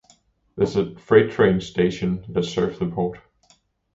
[0.55, 3.19] There is a freight train station that serves the port.